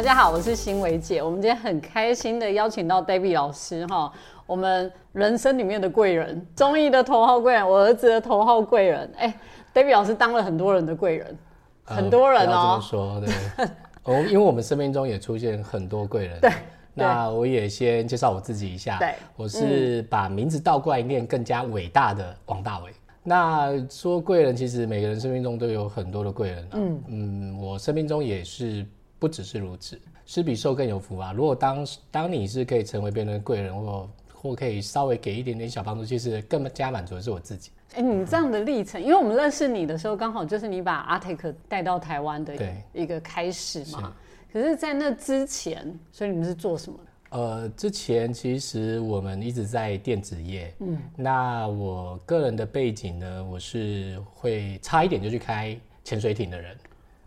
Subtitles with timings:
[0.00, 1.22] 大家好，我是新伟姐。
[1.22, 4.10] 我们今天很开心的邀请到 David 老师哈，
[4.46, 9.12] 我们人生里面的贵人，综艺的头号贵人，我儿子的头号贵人。
[9.18, 9.38] 哎
[9.74, 11.36] ，David 老师当了很多人的贵人，
[11.84, 12.80] 很多人哦。
[12.82, 13.66] 说对，
[14.04, 16.40] 哦，因为我们生命中也出现很多贵人。
[16.40, 16.50] 对，
[16.94, 18.96] 那我也先介绍我自己一下。
[18.96, 22.90] 对，我是把名字倒过来念，更加伟大的王大伟。
[23.22, 26.68] 那说贵人，其实每个人生命中都有很多的贵人。
[26.72, 28.86] 嗯嗯，我生命中也是。
[29.20, 31.32] 不只是如此，施比受更有福啊！
[31.32, 37.70] 如果当当你是可以成为别人的贵人，或或可以稍微给一点点小帮助，其实更加满足的是我自己。
[37.94, 42.54] 哎，你这样的历程，因为我们认识你的时候，刚好就是你把阿泰克带到台湾的
[42.94, 44.12] 一个开始嘛。
[44.52, 47.38] 可是，在那之前，所以你们是做什么的？
[47.38, 50.74] 呃，之前其实我们一直在电子业。
[50.80, 56.76] 嗯，那我个人的背景呢，我是会差一点就去开潜水艇的人。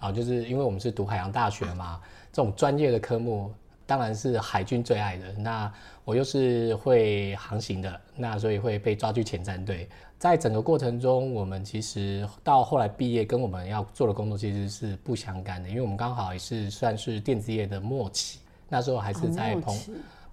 [0.03, 2.01] 啊，就是因为我们是读海洋大学嘛，
[2.33, 3.49] 这种专业的科目
[3.85, 5.31] 当然是海军最爱的。
[5.31, 5.71] 那
[6.03, 9.87] 我又是会航行的，那所以会被抓去前战队。
[10.19, 19.79] 在整个过程中，我们其实到后来毕业，跟我们要做的工作其实是不相干的，因为我们刚好也是算是电子业的末期，那时候还是在蓬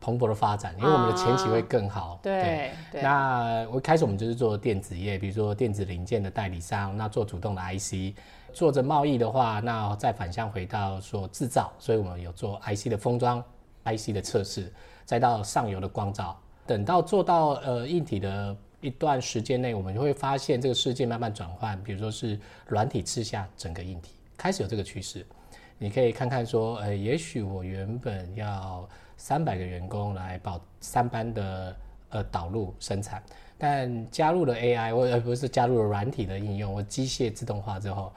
[0.00, 2.18] 蓬勃的发展，因为我们的前期会更好。
[2.22, 8.16] 对，那我一开始我们就是做电子业，比如说电子零件的代理商，那做主动的 IC。
[8.52, 13.42] 做着贸易的话，那再反向回到说制造，所以我们有做 IC 的封装、
[13.84, 14.72] IC 的测试，
[15.04, 16.38] 再到上游的光照。
[16.66, 25.26] 等到做到呃硬体的一段时间内，我们就会发现这个世界慢慢转换，比如说是软体吃下整个硬体，开始有这个趋势。
[25.78, 31.76] 你可以看看说，呃，也许我原本要三百个员工来保三班的
[32.10, 33.22] 呃导入生产，
[33.58, 38.12] 但加入了 AI，或而不是加入了软体的应用或机械自动化之后。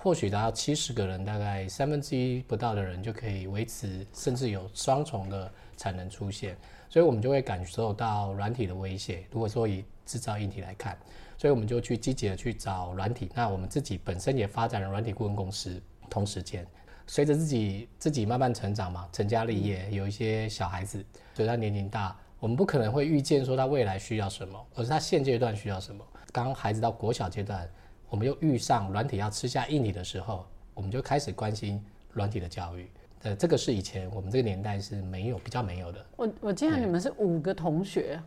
[0.00, 6.56] 或许达到七十个人，大概三分之一不到的人就可以维持，甚至有双重的产能出现，
[6.88, 9.24] 所以我们就会感受到软体的威胁。
[9.32, 10.96] 如果说以制造硬体来看，
[11.36, 13.28] 所以我们就去积极的去找软体。
[13.34, 15.82] 那我们自己本身也发展了软体顾问公司。
[16.08, 16.64] 同时间，
[17.08, 26.02] 随着自己自己慢慢成长嘛，成家立业，有一些小孩子，随着他年龄大，我们不可能会预见说他未来需要什么，而是他现阶段需要什么。
[26.32, 27.68] 刚孩子到国小阶段。
[28.10, 31.82] 我们又遇上软体要吃下硬体的时候，我们就开始关心
[32.12, 32.90] 软体的教育。
[33.22, 36.06] 呃，这个是以前我们这个年代是没有比较没有的。
[36.16, 38.20] 我我记得你们是五个同学，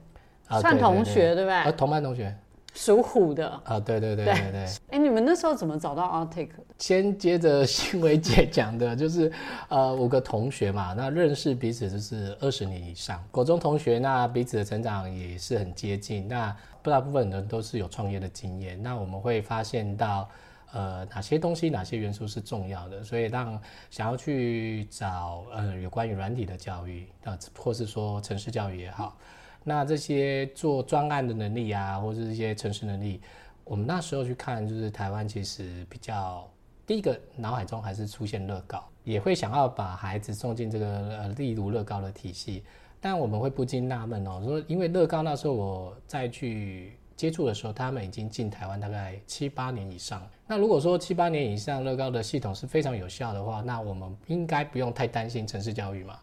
[0.59, 1.71] 算同学对不对？
[1.71, 2.35] 同班同学。
[2.73, 4.65] 属虎的啊，对对对对对。
[4.91, 6.55] 哎，你们那时候怎么找到 Artic 的？
[6.79, 9.31] 先接着新维姐讲的， 就是
[9.67, 16.27] 呃五个同学嘛，那认识彼此就是二十年以上，国中同学，那彼此的成长也是很接近。
[16.27, 20.27] 那大部分人都是有创业的经验，那我们会发现到
[20.71, 29.17] 呃哪些东西、哪些元素是重要的，所以让想要去找呃有关于软体的教育，那或是说城市教育也好。
[29.63, 33.21] 那这些做专案的能力啊，或者是一些城市能力，
[33.63, 36.49] 我们那时候去看，就是台湾其实比较
[36.85, 42.63] 第一个脑海中还是出现乐高，也会想要把孩子送进这个呃例如乐高的体系。
[42.99, 50.21] 但我们会不禁纳闷哦，说因为乐高那时候我再去接触的时候，他们已经进台湾大概七八年以上。
[50.47, 56.19] 那如果说七八年以上乐高的系统是非常有效的话，那我们应该不用太担心城市教育嘛？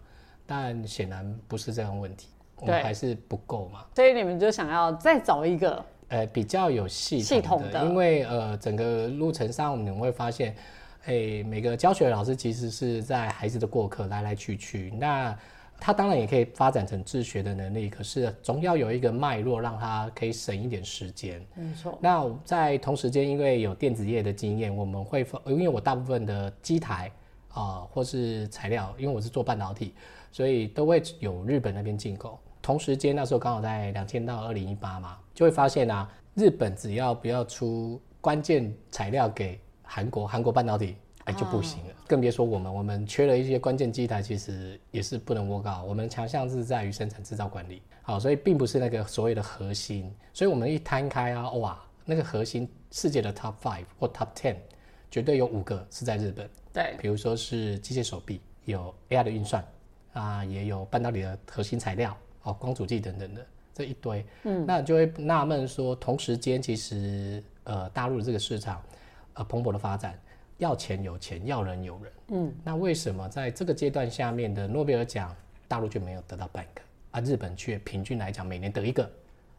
[0.47, 2.28] 但显然不是这样问题。
[2.67, 10.55] 对，还是不够嘛，所以你们就想要再找一个，呃，比较有系系统的，因为呃，整个路程上我们会发现，
[11.05, 15.37] 哎，每个教学老师其实是在孩子的过客，来来去去，那
[15.81, 21.41] 他当然也可以发展成自学的能力，可是总要有一个脉络，让他可以省一点时间。
[21.55, 21.97] 没错。
[22.01, 27.13] 那在同时间，因为有电子业的经验，我们会，因为我大部分的机台
[27.53, 29.95] 啊，或是材料，因为我是做半导体，
[30.33, 32.41] 所以都会有日本那边进口。
[32.69, 40.95] 同时间那时候刚好在两千到二零一八嘛，就会发现啊，日本只要不要出关键材料给韩国，韩国半导体
[41.25, 45.89] 哎就不行了，更别说我们，我们缺了一些关键机台，其实也是不能 work out。
[45.89, 50.15] 我们强项是在于生产制造管理，好，所以并不是那个所谓的核心。
[50.34, 54.57] 所以我们一摊开啊，哇，那个核心世界的 top five 或 top ten，
[55.10, 56.47] 绝对有五个是在日本。
[56.71, 59.65] 对，比如说是机械手臂，有 AI 的运算
[60.13, 62.15] 啊，也有半导体的核心材料。
[62.48, 68.83] 哦，光主机等等的这一堆，嗯，那就会纳闷说，同时间其实呃大陆的这个市场，
[69.34, 70.18] 呃蓬勃的发展，
[70.56, 75.34] 要钱有钱，要人有人，嗯，那为什么在这个阶段下面的诺贝尔奖，
[75.68, 76.80] 大陆就没有得到半个，
[77.10, 79.09] 啊日本却平均来讲每年得一个，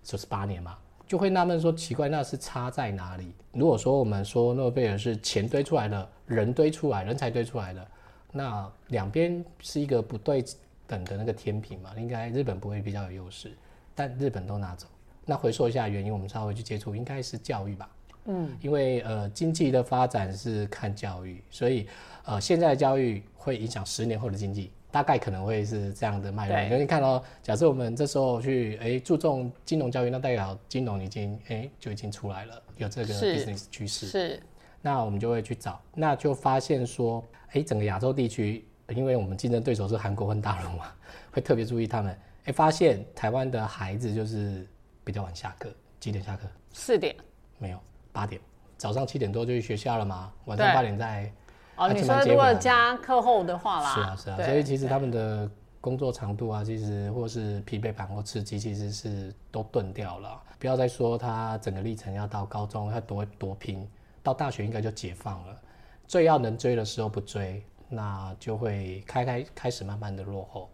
[0.04, 0.76] 就是八年嘛，
[1.08, 3.32] 就会纳闷说奇怪，那是差在哪里？
[3.54, 7.88] 如果说我们说诺贝尔是钱堆出来的，人堆出来，人才堆出来的，
[8.32, 10.44] 那两边是一个不对
[10.90, 13.52] 等的那个天平嘛，应该日本不会比较有优势，
[13.94, 14.88] 但日本都拿走。
[15.24, 17.88] 那回溯一下原因，我们稍微去接触，应该是教育吧。
[18.26, 21.88] 嗯，因为呃经济的发展是看教育，所以
[22.26, 26.56] 呃现在的教育会影响十年后的经济，大概可能会是这样的脉络。
[26.56, 34.08] 对因为你看哦，假设我们这时候去哎注重金融教育，那代表金融已经哎就已经出来了，有这个 business 趋势。
[34.08, 34.40] 是
[34.82, 38.66] 那我们就会去找，那就发现说，哎，整个亚洲地区，
[38.96, 40.86] 因为我们竞争对手是韩国跟大陆嘛，
[41.32, 42.18] 会特别注意他们。
[42.46, 44.68] 哎，发现台湾的孩子就是
[45.04, 45.70] 比较晚下课，
[46.00, 46.48] 几点下课？
[46.74, 47.16] 四点
[47.58, 47.80] 没有，
[48.12, 48.42] 八点，
[48.78, 51.32] 早上七点多就去学校了嘛，晚上八点再。
[51.76, 51.92] 哦。
[51.92, 55.50] 你说如果加课后的话啦，是啊，是啊，所以其实他们的
[55.82, 60.42] 工作长度啊，其实或是疲惫感或刺激，其实是都钝掉了。
[60.58, 63.88] 不要再说他整个历程要到高中要多多拼，
[64.22, 65.62] 到大学应该就解放了。
[66.08, 70.70] 最要能追的时候不追，那就会开开开始慢慢的落后。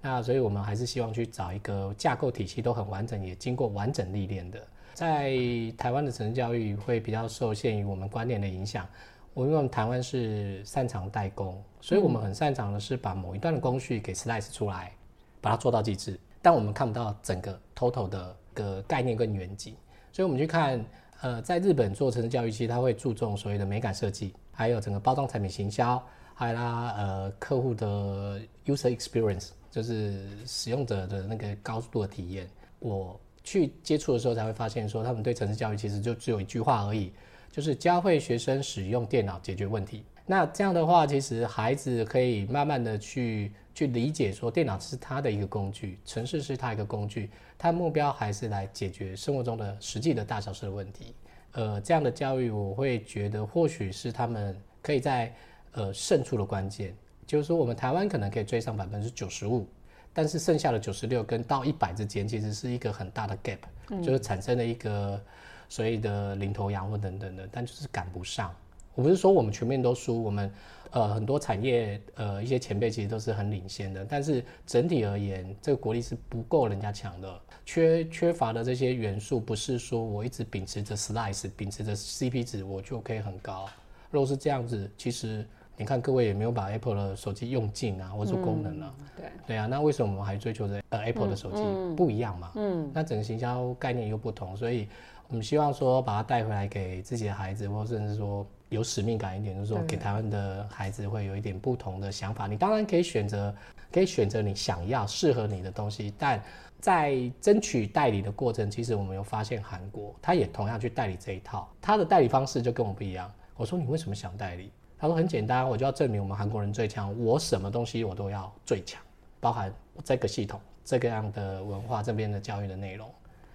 [0.00, 4.60] 那所以我们还是希望去找一个架构体系都很完整，也经过完整历练的。
[4.94, 5.32] 在
[5.76, 8.86] 台湾的城市教育会比较受限于我们观念的影响。
[9.32, 14.92] 我因为我们台湾是擅长代工，所以我们很擅长的是把某一段的工序给 slice 出来，
[15.40, 16.18] 把它做到极致。
[16.42, 19.76] 但我们看不到整个 total 的个概念跟远景，
[20.10, 20.84] 所以我们去看，
[21.20, 26.02] 呃，在日本做城市教育，其实它会注重所谓的美感设计，还有整个包装产品行销，
[26.40, 32.48] 还啦呃客户的 user experience，就是使用者的那个高度的体验。
[32.78, 37.12] 我去接触的时候才会发现，说他们对城市教育其实就只有一句话而已，
[37.52, 40.02] 就是教会学生使用电脑解决问题。
[40.24, 47.28] 那这样的话，其实孩子可以慢慢的去去理解，说电脑是他的一个工具，城市是他一个工具，
[47.58, 51.14] 他目标还是来解决生活中的实际的大小事的问题。
[51.52, 55.30] 呃，这样的教育，我会觉得或许是他们可以在
[55.72, 56.94] 呃胜出的关键，
[57.26, 59.66] 就是说我们台湾可能可以追上百分之九十五，
[60.12, 65.20] 但是剩下的九十六跟到一百之间，其实是一个很大的 gap，、就是产生了一个
[65.68, 68.54] 所谓的领头羊或等等的，但就是赶不上。
[68.96, 70.52] 我不是说我们全面都输，我们
[70.90, 83.68] 呃很多产业呃一些前辈其实都是很领先的，但是整体而言，这个国力是不够人家强的，缺缺乏的这些元素，不是说我一直秉持着 slice，秉持着 CP 值我就可以很高。
[84.10, 85.46] 如果是这样子，其实
[85.80, 91.62] 你看各位也没有把 Apple 的手机用尽啊，或者说功能啊，对，对啊，那为什么我们还追求着呃 Apple 的手机、
[91.96, 92.52] 不一样嘛？
[92.56, 94.86] 嗯，那整个行销概念又不同，所以
[95.28, 102.46] 我们希望说把它带回来给自己的孩子，或甚至说有使命感一点，就是说给台湾的孩子会有一点不同的想法。
[102.46, 103.54] 你当然可以选择，
[103.90, 106.38] 可以选择你想要适合你的东西，但
[106.78, 113.32] 在争取代理的过程，其实我们有发现韩国他也同样去代理这一套，他的代理方式就跟我不一样。
[113.56, 114.70] 我说你为什么想代理？
[115.00, 119.00] 他说很简单，我就要证明我们韩国人最强，我什么东西我都要最强，
[119.40, 119.72] 包含
[120.04, 123.10] 这个系统、这个样的文化、这边的教育的内容，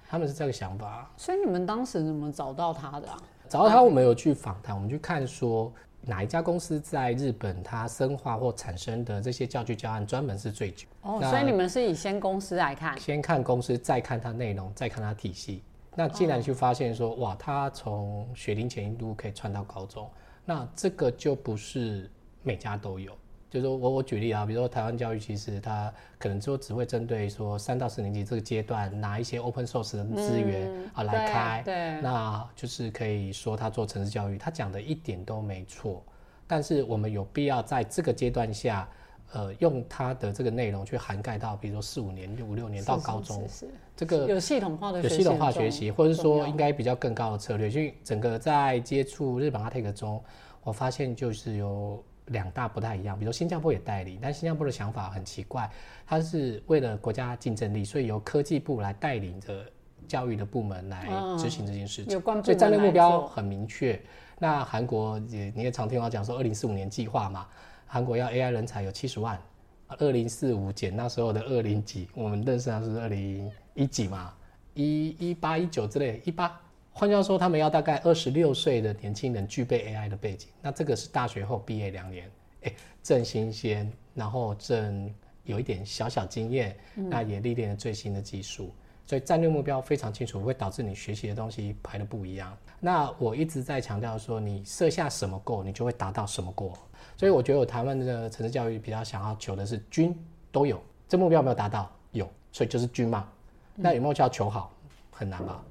[0.10, 1.08] 他们是这个想法。
[1.16, 3.18] 所以你们当时怎么找到他的啊？
[3.48, 5.72] 找到他，我们有去访谈，我们去看说
[6.02, 10.88] 哪一家公司在日本它深化或产生的这些教具教案专门是最久。
[11.04, 15.62] 哦，所以你们是以先公司来看，先看公司，再看它内容，再看它体系。
[15.94, 20.10] 那既然去发现说，哇，它从学龄前一度可以传到高中，
[20.46, 22.10] 那这个就不是
[22.44, 23.12] 每家都有。
[23.50, 36.04] 就是我我举例啊，比如说台湾教育，其实它可能就只会针对说三到四年级这个阶段拿一些 open source 的资源、啊来开，对，那就是可以说他做城市教育，他讲的一点都没错。
[36.46, 38.88] 但是我们有必要在这个阶段下，
[39.34, 47.70] 呃，用它的这个内容去涵盖到，比如说四五年、五六年到高中，是是这个有系统化的有系统化学习，或者说应该比较更高的策略。
[47.70, 50.24] 因为整个在接触日本 a t e 中，
[50.64, 53.18] 我发现就是有两大不太一样。
[53.18, 55.70] 比如说新加坡也代理，但新加坡的想法很奇怪，
[56.06, 59.66] 它是为了国家竞争力，所以由科技部来带领着
[60.08, 62.22] 教育的部门来执行这件事情。
[62.44, 64.00] 所以战略目标很明确。
[64.38, 67.48] 那韩国也你也常听到讲说，二零四五年计划嘛，
[67.86, 69.40] 韩国要 AI 人才有七十万，
[69.88, 74.34] 二零四五减那时候的二零几，我们认识他是二零一几嘛，
[74.74, 76.60] 一一八一九之类，一八。
[76.92, 82.32] 换句话说，他们要大概二十六岁的年轻人具备 AI 的背景，那这个是大学后毕业两年，
[82.64, 82.74] 哎，
[83.04, 85.14] 正新鲜，然后正
[85.44, 88.74] 有一点小小经验，那也历练了最新的技术。
[89.06, 92.56] 所以战略目标非常清楚，会导致你学习的东西排的不一样。
[92.80, 96.74] 那我一直在强调说，你设下什么 goal，你就会达到什么 goal。
[97.18, 100.16] 所以我觉得我台湾的城市教育比较想要求的是均
[100.52, 101.90] 都有，这目标有没有达到？
[102.12, 103.28] 有，所以就是均嘛。
[103.76, 104.72] 那有没有叫求好？
[105.12, 105.64] 很难吧？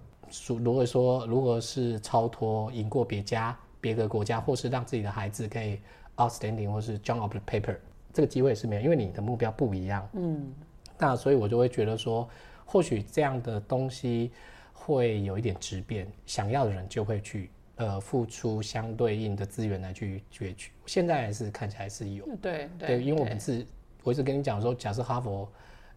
[0.48, 5.78] 如如果说如果是超脱赢过别家、别个国家，或是让自己的孩子可以
[6.16, 7.76] outstanding 或是 jump up the paper，
[8.12, 10.08] 这个机会是没有，因为你的目标不一样。
[10.14, 10.52] 嗯，
[10.98, 12.28] 那所以我就会觉得说，
[12.64, 14.30] 或许这样的东西
[14.72, 20.72] 会有一点质变，想要的人就会去呃付出相对应的资源来去攫取。
[20.86, 23.64] 现在还是看起来是有，对对，因为我们是，
[24.02, 25.48] 我一直跟你讲说，假设哈佛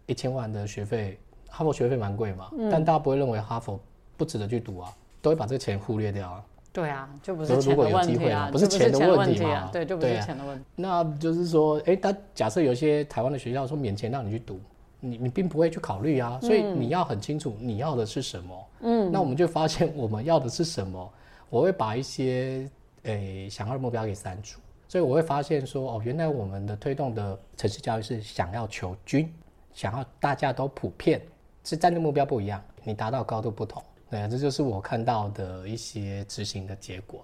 [0.06, 1.20] 一千万的学费，
[1.50, 3.80] 哈佛学费蛮贵嘛，但大家不会认为哈佛
[4.16, 6.46] 不值得去读啊，都会把这个钱忽略掉啊。
[6.74, 10.64] 对啊，就不是钱的问题啊，不是钱的问题啊，对，就不是钱的问题。
[10.76, 14.62] 那就是说，哎，他假设有些台湾的学校说免钱让你去读，
[15.00, 18.68] 你你并不会去考虑啊，所以你要很清楚你要的是什么。
[18.82, 21.14] 嗯，那我们就发现我们要的是什么，
[21.50, 22.70] 我会把一些
[23.04, 29.32] 诶想要的目标给删除，所以我会发现说，哦，原来我们的推动的城市教育是想要求均，
[29.74, 31.22] 想要大家都普遍，
[31.64, 33.82] 是战略目标不一样，你达到高度不同。
[34.10, 37.24] 对啊，这就是我看到的一些执行的结果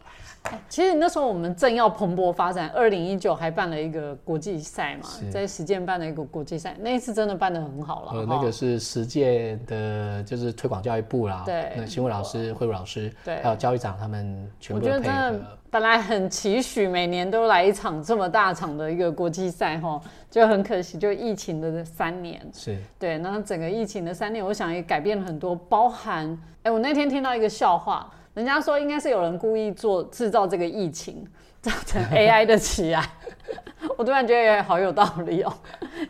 [0.68, 8.12] 其实那时候我们正要蓬勃发展，二零一九还办了一个国际赛嘛，在实践办了一个国际赛，那一次真的办得很好了。
[8.12, 15.42] 呃，那个是实践的，就是推广教育部啦，对，那新闻老师、慧茹老师，对，还有教育长他们全部配合。
[15.74, 20.00] 本来很期许每年都来一场这么大场的一个国际赛哈，
[20.30, 31.26] 就很可惜，就疫情的三年是对，那整个疫情的三年，我想也改变了很多，包含哎，我那天听到一个笑话，人家说应该是有人故意做制造这个疫情，
[31.60, 33.04] 造成 AI 的起来，
[33.98, 35.52] 我突然觉得也好有道理哦。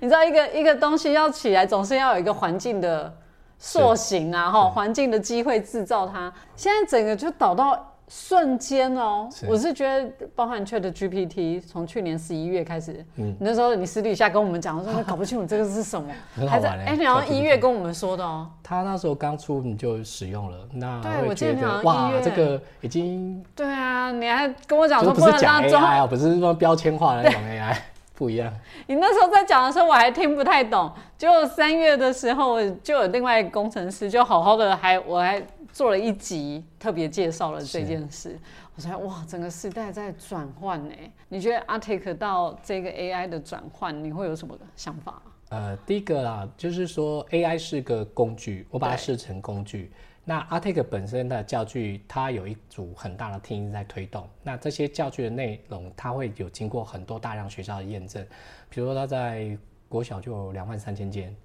[0.01, 3.17] 你知道一个一个东西要起来，总是要有一个环境的
[3.57, 7.91] 塑形啊，哈，环境的机会制造它，现在整个就导到。
[8.15, 16.07] 瞬间哦，我是觉得包含 Chat GPT，从去年十一月开始，嗯，那时候你私底下跟我们讲，说搞不清楚这个是什么，
[16.47, 18.47] 还在哎，你好像一月跟我们说的哦。
[18.61, 27.75] 他那时候刚出你就使用了，那对我觉得哇，这个已经对啊，你还跟我讲说不是讲 AI 啊，不是说标签化的那种 AI，
[28.13, 28.53] 不一样。
[28.85, 35.41] 你那时候在讲的时候我还听不太懂，就三月的时候就有另外一个工程师就好好的还我还。
[35.73, 38.39] 做了一集特别介绍了这件事，
[38.75, 40.93] 我说哇，整个时代在转换呢。
[41.27, 45.19] 你觉得阿 Take 到这个 AI 的转换，你会有什么想法？
[45.49, 49.91] 呃，第一个啦，就是说 AI 是个工具，我把它视成工具。
[50.23, 54.29] 那阿 Take 本身的教具，它有一组很大的 team 在推动。
[54.43, 58.23] 那这些教具的内容，它会有经过很多大量学校的验证，
[58.69, 59.57] 比如说它在
[59.89, 61.35] 国小就有两万三千间。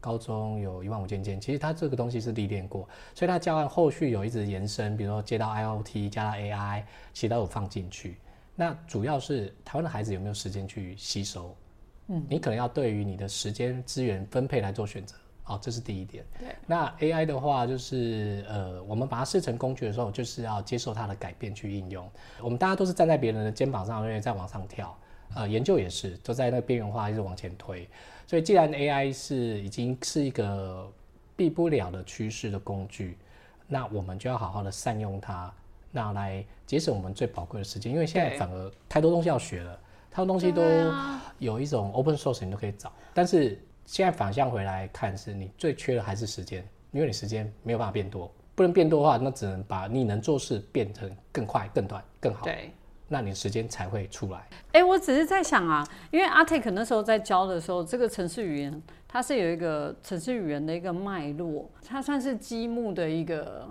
[0.00, 8.18] 高中有一万五千件，其实它这个东西是历练过，所以它教案后续有一直延伸，比如说接到 IOT 加到 AI，其实都有放进去。
[8.54, 11.54] 那主要是台湾的孩子有没有时间去吸收？
[12.08, 15.14] 嗯，你可能要对于你的时间资源分配来做选择。
[15.44, 16.22] 哦，这是第一点。
[16.38, 16.48] 对。
[16.66, 22.06] 那 AI 的话，就是呃，我们把它视成工具的时候，就是要接受它的改变去应用。
[22.42, 24.94] 我们大家都是站在别人的肩膀上，因为在往上跳。
[25.34, 27.88] 呃，研究也是，都在那个边缘化一直往前推。
[28.26, 30.90] 所以，既然 AI 是已经是一个
[31.36, 33.16] 避不了的趋势的工具，
[33.66, 35.52] 那我们就要好好的善用它，
[35.90, 37.92] 那来节省我们最宝贵的时间。
[37.92, 39.78] 因为现在反而太多东西要学了，
[40.10, 40.62] 太多东西都
[41.38, 42.92] 有一种 open source 你都可以找。
[43.14, 52.44] 但是现在反向回来看，是你最缺的还是时间，因为你时间没有办法变多，不能变多的话，那只能把你能做事变成更快、更短、更好。
[52.44, 52.70] 对。
[53.08, 54.46] 那你时间才会出来。
[54.72, 63.66] 哎，我只是在想啊，因为阿 Take 那时候在教的时候，这个城市语言它是有一个城市语言的一个脉络，它算是积木的一个。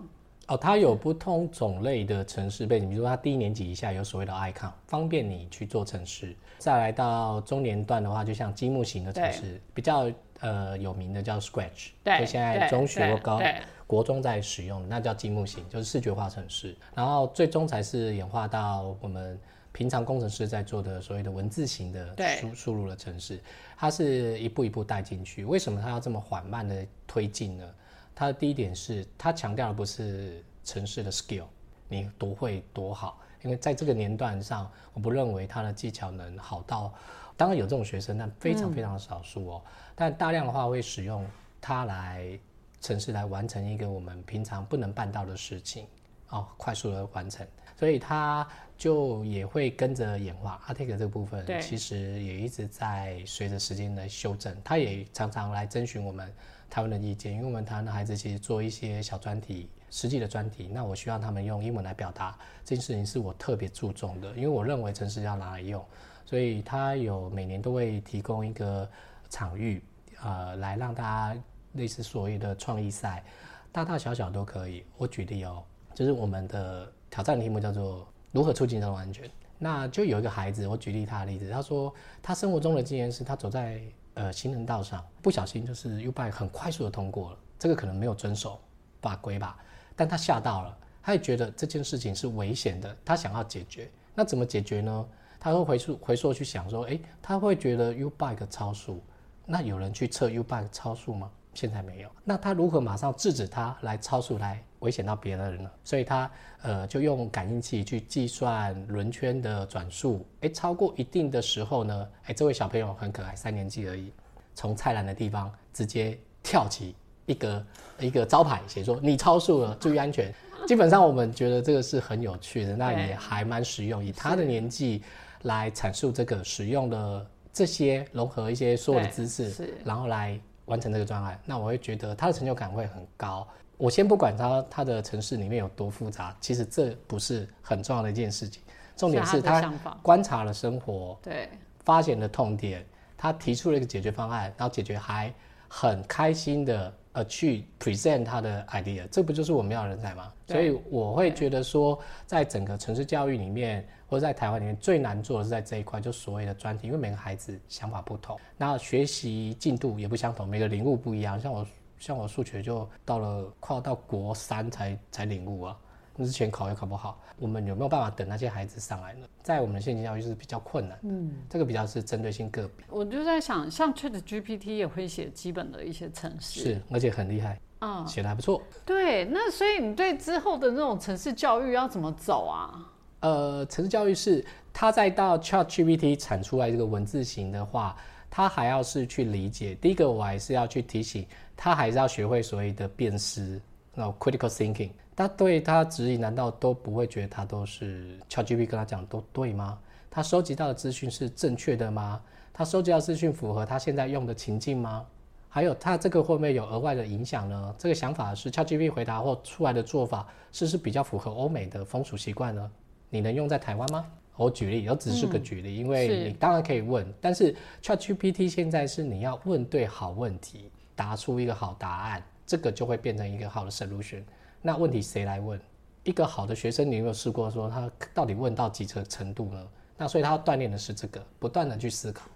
[0.47, 6.33] 哦，它有不同种类的城市背景，比如说它低年级以下有所谓的 icon，方便你去做城市。
[6.57, 13.41] 再来到中年段的话，就像积木型的城市，比较呃有名的叫 Scratch，对，现在中学或高。
[13.87, 16.75] 国中在使用，那叫积木型，就是视觉化程式。
[16.93, 19.39] 然后最终才是演化到我们
[19.71, 23.39] 平常工程师在做的所谓的文字型的输输入的城市。
[23.77, 25.45] 它是一步一步带进去。
[25.45, 27.65] 为什么它要这么缓慢的推进呢？
[28.13, 31.45] 它的第一点是，它强调的不是城市的 skill，
[31.87, 33.21] 你多会多好。
[33.41, 36.93] 因为在这个年段上，我不认为他的技巧能好到，
[37.37, 39.61] 当然有这种学生，但非常非常的少数哦。
[39.95, 41.25] 但大量的话会使用
[41.61, 42.37] 它来。
[42.81, 45.85] 城市来完成一个我们平常不能办到的事情，
[46.29, 50.61] 哦，快速的完成，所以它就也会跟着演化。
[50.67, 56.31] 阿 Take 这个部分其实也一直在随着时间的修正，他也常常来征询我们
[56.69, 65.83] 台湾的意见，因为我们台湾的孩子其实做一些小专题、实际的专题，那我希望他们用英文来表达这件事情是我特别注重的，因为我认为城市要拿来用，
[66.25, 68.87] 所以他有每年都会提供一个
[69.29, 69.83] 场域，
[70.21, 71.41] 呃，来让大家。
[71.73, 73.23] 类似所谓的创意赛，
[73.71, 74.83] 大大小小都可以。
[74.97, 79.29] 我举例哦，就是我们的挑战题目叫做如何促进交通安全。
[79.59, 83.81] 那就有一个孩子，我举例他的例子，他说他生活中的经验是他走在
[84.13, 88.59] 呃行人道上，不小心就是 U bike 很快速的通过了，这个可能没有遵守
[89.01, 89.57] 法规吧，
[89.95, 95.07] 但他吓到了，他也觉得这件事情是危险的，他想要解决，那怎么解决呢？
[95.39, 99.01] 他会回溯回溯去想说，诶，他会觉得 U bike 超速，
[99.45, 101.31] 那有人去测 U bike 超速吗？
[101.57, 105.71] 现在没有，那他如何马上制止他来超速来危险到别的人呢？
[105.83, 106.29] 所以他
[106.61, 114.13] 呃就用感应器去计算轮圈的转速，诶，超过一定的时候呢，诶，这位小朋友很可爱，三年级而已，
[114.53, 116.95] 从菜篮的地方直接跳起
[117.25, 117.65] 一个
[118.01, 120.31] 一个招牌，写说你超速了，注意安全。
[120.67, 125.01] 基本上我们觉得这个是很有趣的，那也还蛮实用，以他的年纪
[125.41, 130.39] 来阐述这个使用的这些融合一些所有的知识，然后来。
[130.67, 133.45] 完成这个专案，那我会觉得他的成就感会很高。
[133.77, 138.61] 我先不管他他的城市里面有多复杂，其实这不是很重要的一件事情。
[138.95, 139.61] 重点是他
[140.01, 141.49] 观察了生活，对，
[141.85, 142.83] 发现了痛点，
[143.15, 145.31] 他提出了一个解决方案，然后解决还
[145.67, 150.31] 很开心的呃去 present 他的 idea，这不就是我们要的人才吗？
[150.47, 153.85] 所以我会觉得说，在整个城市教育里面。
[154.09, 161.37] 或者在台湾里面最难做的是在这一块，就所谓的专题，因为每个孩子想法不同，那学习进度也不相同，每个领悟不一样。
[161.37, 161.67] 像我，
[161.99, 165.86] 像我数学就到了快要到国三才才领悟啊，那
[166.25, 167.21] 之前考也考不好。
[167.39, 169.27] 我们有没有办法等那些孩子上来呢？
[169.43, 172.85] 在我们的现金教育是比较困难，嗯，这个比较是针对性个别。
[172.89, 178.61] 我就在想，像 Chat GPT 也会写基本的一些程式，是，而且很厉害，嗯，写的还不错。
[178.83, 182.91] 对，那所以你对之后的那种城市教育要怎么走啊？
[183.19, 184.43] 呃，城市教育是
[184.73, 187.95] 它在到 ChatGPT 产出来这个文字型的话，
[188.29, 189.75] 它还要是去理解。
[189.75, 193.61] 第一个，我还是要去提醒他，还是要学会所谓的辨识，
[193.93, 194.89] 那 critical thinking。
[195.17, 199.79] 他对他质疑，难道都不会觉得他都是 ChatGPT 跟他讲都对吗？
[200.11, 202.21] 他收集到的资讯是正确的吗？
[202.53, 205.03] 他收集到资讯符合他现在用的情境吗？
[205.49, 207.75] 还有，他这个会不会有额外的影响呢？
[207.79, 212.71] 这个想法是 ChatGPT 回答或出来的做法，是不是比较符合欧美的风俗习惯呢？
[213.09, 214.05] 你能用在台湾吗？
[214.35, 224.21] 我举例，我只是个举例，因为你当然可以问，但是 ChatGPT 现在是你要问对好问题，答出一个好答案，这个就会变成一个好的 solution。
[224.61, 225.59] 那问题谁来问？
[226.03, 229.67] 一个好的学生，你有没有试过说他到底问到几成程度呢？
[229.97, 232.29] 那所以他要锻炼的是这个，不断的去思考，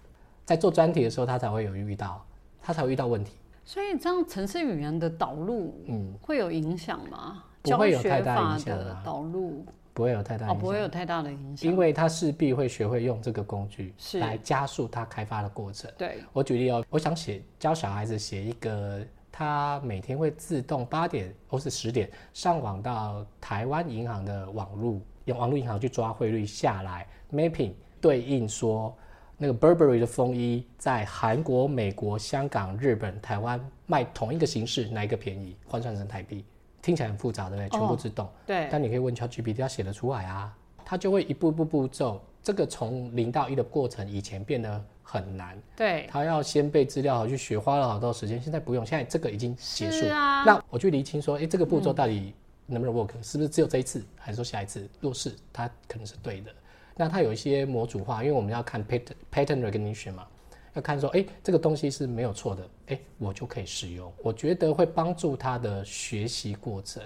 [0.44, 2.24] 在做专题的时候，他才会有遇到，
[2.60, 3.32] 他才会遇到问题。
[3.64, 7.44] 所以这样城市语言的导入，嗯，会有影响吗？
[7.62, 9.64] 不会有太大影响导入。
[9.94, 15.90] 不会有太大影响，不会有太大的影响，因为他势必会学会用这个工具来加速他开发的过程。
[15.98, 19.00] 对我举例哦，我想写教小孩子写一个，
[19.32, 28.94] 他每天会自动八点或是十点上网到台湾银行的网路，用网路银行去抓汇率下来，mapping 对应说
[29.38, 35.56] 那个 Burberry 的风衣在韩国、美国、香港、日本、台湾卖同一个形式，哪一个便宜？
[35.66, 36.44] 换算成台币。
[36.82, 37.68] 听起来很复杂，对不对？
[37.70, 38.28] 全部自动。
[38.44, 38.68] 对。
[38.70, 42.20] 但你可以问 ChatGPT，它写得出来啊，它就会一步步步骤。
[42.42, 45.56] 这个从零到一的过程，以前变得很难。
[45.76, 46.06] 对。
[46.10, 48.40] 他要先背资料，好去学，花了好多时间。
[48.40, 50.06] 现在不用，现在这个已经结束。
[50.08, 50.44] 啊。
[50.44, 52.34] 那我去厘清说，哎，这个步骤到底
[52.66, 53.10] 能不能 work？
[53.22, 54.88] 是不是只有这一次，还是说下一次？
[55.00, 56.50] 若是它可能是对的，
[56.96, 60.26] 那它有一些模组化，因为我们要看 pattern pattern recognition 嘛。
[60.74, 64.10] 要看说，哎，这个东西是没有错的，哎，我就可以使用。
[64.22, 67.02] 我觉得会帮助他的学习过程，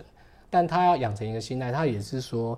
[0.48, 2.56] 但他要养成一个心态，他也是说，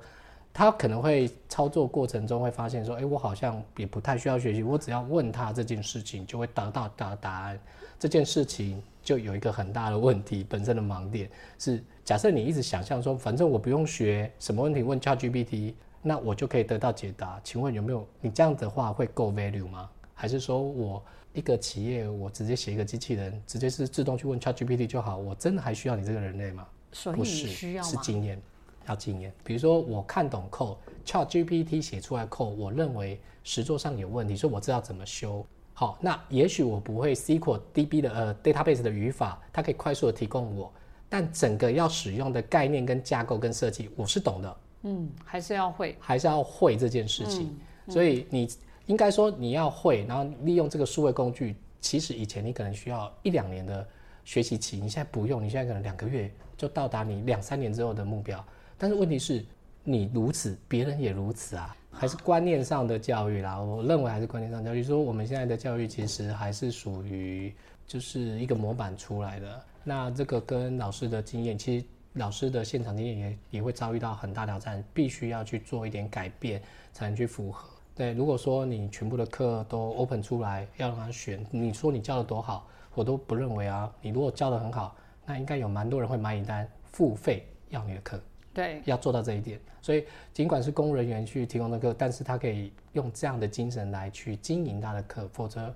[0.59, 7.57] 他可能会操作过程中会发现说，哎，我好像也不太需要学习，我只要问他这件事情就会得到答答案。
[7.97, 17.41] 这件事情就有一个很大的问题，本身的盲点是，假设你一直想象说，反正我不用学什么问题问 ChatGPT，那我就可以得到解答。
[17.45, 19.89] 请问有没有你这样的话会够 value 吗？
[20.13, 21.01] 还是说我
[21.35, 25.19] 一个企业，我直接写一个机器人，直接是自动去问 ChatGPT 就好？
[25.19, 26.67] 我真的还需要你这个人类吗？
[27.15, 28.43] 不是，是经验，
[28.89, 29.33] 要经验。
[29.45, 35.45] 比如说我看懂 code，ChatGPT 写出来 code，我认为实作上有问题，所以我知道怎么修。
[35.75, 40.73] 好，那也许我不会 SQL DB 的呃 database 的语法，它可以快速的提供我，
[41.09, 44.57] 但整个要使用的概念跟架构跟设计，我是懂的。
[44.83, 47.57] 嗯，还是要会，还是要会这件事情。
[47.89, 48.49] 所以你。
[48.89, 51.55] 应该说你要会，然后利用这个数位工具。
[51.79, 53.87] 其实以前你可能需要一两年的
[54.25, 58.43] 学习期，你现在不用，你现在可能两个月就到达你两三年之后的目标。
[58.79, 59.45] 但是问题是，
[59.83, 63.61] 你如此，别人也如此啊，还是观念上的教育啦。
[63.61, 64.83] 我认为还是观念上教育。
[64.83, 67.53] 说我们现在的教育其实还是属于
[67.87, 69.63] 就是一个模板出来的。
[69.83, 76.63] 那这个跟老师的经验，其实老师的现场经验也也会遭遇到很大挑战，必须要去做一点改变，
[76.93, 77.69] 才能去符合。
[77.97, 83.93] 对，如果说你全部的课都 open 出来，要让他选，你说你教的多好，我都不认为啊。
[84.01, 84.95] 你如果教的很好，
[85.27, 88.21] 那应该有蛮多人会买你单，付费要你的课。
[88.59, 89.61] 对，要做到这一点。
[89.81, 95.73] 所以尽管是公务人员去提供的课，但是他可以用这样的精神来去经营他的课，否则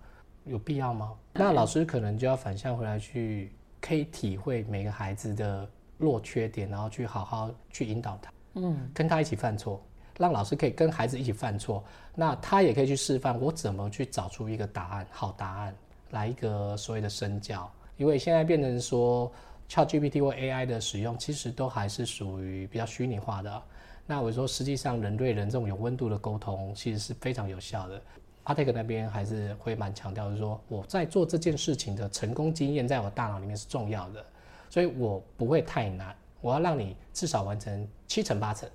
[0.46, 1.12] 有必要吗？
[1.32, 5.64] 那老师可能就要反向回来去，可以体会每个孩子的
[5.96, 9.80] 弱缺点，然后去好好去引导他，嗯，跟他一起犯错。
[10.18, 11.84] 让老师可以跟孩子一起犯错，
[12.16, 15.76] 那他也可以去示范我怎么去找出一个答案，好答案，
[16.10, 17.70] 来一个所谓的身教。
[17.96, 19.30] 因为现在变成说
[19.72, 23.62] ，ChatGPT 或 AI 的使用，其实都还是属于比较虚拟化的。
[24.06, 28.02] 那我说，实际上人对人这种有温度的沟通，其实是非常有效的。
[28.44, 34.22] 阿泰克那边还是会蛮强调，就是说我在做这件事情的成功经验，在我大脑里面是重要的，
[34.68, 38.68] 所以我不会太难，我要让你至少完成七成八成。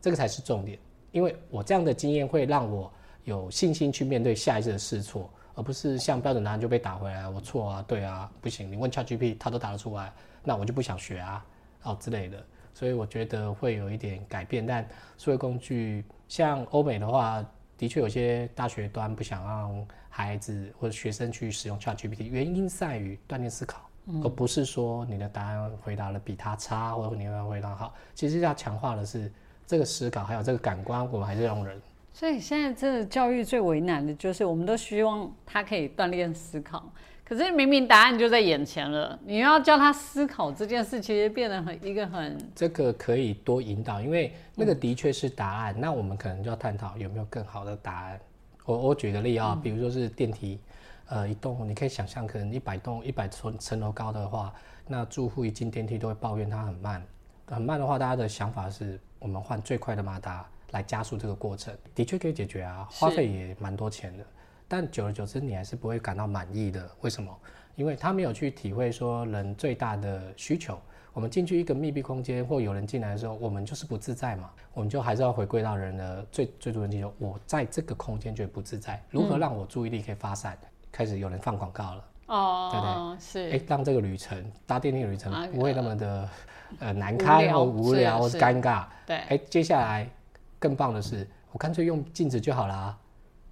[0.00, 0.76] 这个才是重点，
[1.12, 2.90] 因为我这样的经验会让我
[3.24, 10.12] 有信心去面对下一次的试错，而不是像标准答案就被打回来，我错啊，对啊，不行，你问 ChatGPT，它都答得出来，
[10.44, 11.44] 那我就不想学啊，
[11.82, 14.66] 哦之类的，所以我觉得会有一点改变。
[14.66, 14.86] 但
[15.18, 17.44] 数位工具像欧美的话，
[17.76, 23.88] 的确有些大学端不想让孩子或者学生去使用 ChatGPT，原因在于锻炼思考，
[24.22, 29.30] 而不是说你的答案回答的比他差，或者你的回答好，其实要强化的是。
[29.64, 31.80] 这个思考还有这个感官，我们还是用人。
[32.12, 36.92] 所以现在这个教育最为难的就是，我们都希望他可以锻炼思考，
[37.32, 42.36] 可是明明答案就在眼前了，你要叫他思考这件事，其实变得很一个很……
[42.54, 45.74] 这个可以多引导，因为那个的确是答案。
[45.78, 48.20] 那我们可能就要探讨有没有更好的答案。
[48.66, 50.60] 我我举个例啊，比如说是电梯，
[51.06, 54.52] 呃，一栋你可以想象，可能一百栋一百层层楼高的话，
[54.86, 57.02] 那住户一进电梯都会抱怨它很慢，
[57.46, 59.00] 很慢的话，大家的想法是。
[59.18, 64.24] 我们换最快的马达来加速这个过程，的确可以解决啊，花费也蛮多钱的。
[64.72, 66.90] 但久而久之，你还是不会感到满意的。
[67.02, 67.30] 为什么？
[67.74, 70.80] 因为他没有去体会说人最大的需求。
[71.12, 74.48] 我们进去一个密闭空间，或有人进来的时候，我们就是不自在嘛。
[74.72, 77.12] 我们就还是要回归到人的最最主要需求。
[77.18, 80.56] 我在这个空间觉得不自在，如何让我注意力可以发散？
[80.90, 82.04] 开始有人放广告了。
[82.28, 82.80] 哦，对
[83.44, 83.50] 对？
[83.50, 83.56] 是。
[83.58, 86.28] 哎，让这个旅程搭电梯旅程不会那么的。
[86.80, 88.86] 呃，难堪或无聊或是尴尬。
[89.04, 90.08] 对，哎，接下来
[90.58, 92.98] 更棒的是，我干脆用镜子就好了。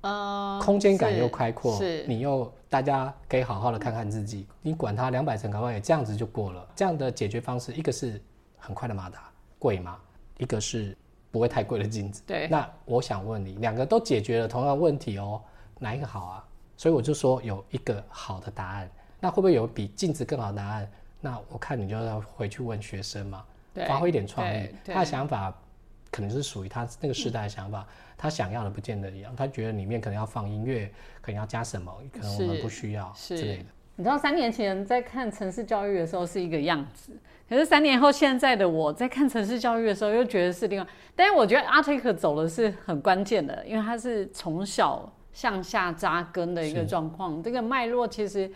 [0.02, 4.46] 嗯，空间感又开阔，是，你又大家可以好好的看看自己。
[4.62, 6.66] 你管它两百层搞不好也这样子就过了。
[6.74, 8.20] 这样的解决方式，一个是
[8.58, 9.98] 很快的马达，贵吗？
[10.38, 10.96] 一个是
[11.30, 12.22] 不会太贵的镜子。
[12.26, 12.48] 对。
[12.48, 15.42] 那我想问你，两个都解决了同样问题哦，
[15.78, 16.44] 哪一个好啊？
[16.76, 20.90] 所以我就说有一个好的答案，那会不会有比镜子更好的答案？
[21.20, 23.44] 那我看你就要回去问学生嘛，
[23.86, 24.70] 发挥一点创意。
[24.86, 25.54] 他的想法
[26.10, 29.34] 可能是属于他那个时代的想法，他想要的不见得一样。
[29.36, 33.64] 他觉得里面可能要放音乐，可能要加什么，可能我们不需要之类的。
[33.96, 37.12] 你知道三年前在看城市教育的时候是一个样子，
[37.48, 40.86] 可是三年后现在的我在看城市教育的时候又觉得是另外。
[41.14, 48.50] 但是我觉得阿特克走的是很关键的，因为他是从小向下扎根的一个状况，这个脉络其实。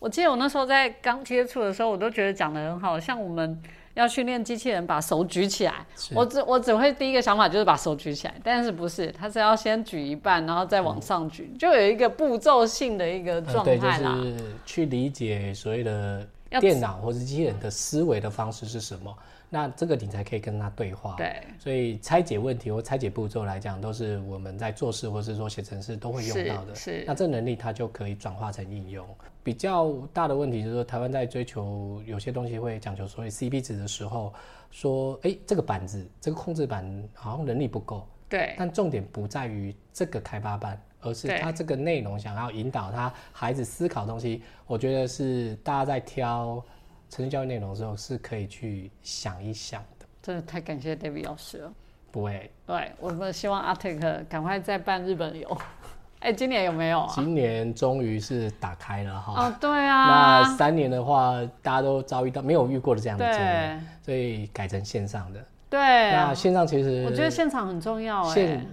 [0.00, 3.60] 我记得我那时候在刚接触的时候，我都觉得讲的很好，像我们
[3.94, 14.14] 要训练机器人把手举起来，我只我只会第一个想法就是把手举起来，但是不是，它是要先举一半，然后再往上举，就有一个步骤性的一个状态啦。
[14.14, 16.26] 就是去理解所谓的
[16.60, 19.14] 电脑或者机器人的思维的方式是什么。
[19.50, 26.74] 那这个你才可以跟他对话，对，所以拆解问题或拆解步骤来讲，都是我们在做事或是说写程式都会用到的。
[26.74, 29.06] 是，那这能力它就可以转化成应用。
[29.42, 34.34] 比较大的问题就是说，台湾在追求有些东西会讲求所谓 CP 值的时候，
[34.70, 38.06] 说，哎，这个板子，这个控制板好像能力不够。
[38.28, 38.54] 对。
[38.58, 44.42] 但重点不在于这个开发班，而是他这个内容想要引导他孩子思考东西。
[44.66, 46.62] 我觉得是大家在挑。
[47.10, 51.72] 城市教育内容的时候是可以去想一想的，真的太感谢 David 老师了。
[52.10, 55.58] 不会，对我们希望 Artic 赶快再办日本游。
[56.20, 57.12] 哎，今年有没有啊？
[57.14, 59.44] 今年终于是打开了哈。
[59.46, 60.40] 哦，对啊。
[60.40, 65.44] 那三年的话，大家都遭遇到没有遇过的这样的经验，所以改成线上的。
[65.70, 65.78] 对。
[65.78, 68.66] 那线上其实我觉得现场很重要哎。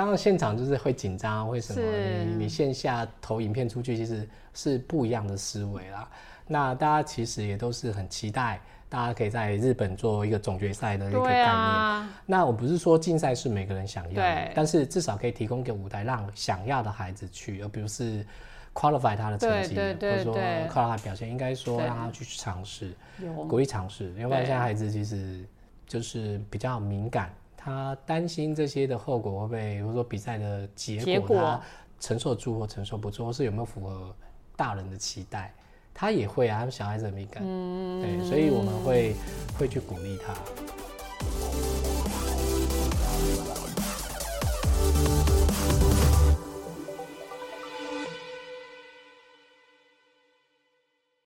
[0.00, 1.82] 当然现场就是会紧张，为什么？
[2.24, 6.08] 你你线下投影片出去，其实是不一样的思维啦。
[6.46, 8.58] 那大家其实也都是很期待，
[8.88, 12.08] 大家可以在日本做一个总决赛的一个概念。
[12.24, 18.26] 那我不是说竞赛是每个人想要，但是至少可以提供一个舞台，让想要的孩子去，而不是
[18.72, 21.86] qualify 他的成绩，或者说对靠他表现，应该说对。
[21.86, 23.30] 让他去尝试，有。
[23.44, 25.44] 鼓励尝试，要不然对现在孩子其实
[25.86, 27.30] 就是比较敏感，
[27.62, 31.28] 他担心这些的后果会不会，或者说比赛的结结果。
[31.28, 31.60] 果他
[32.00, 34.16] 承受住或承受不住，或是有没有符合
[34.56, 35.54] 大人的期待，
[35.92, 39.14] 他也会啊，他们小孩子很敏感，嗯，对，所以我们会
[39.58, 41.79] 会去鼓励他。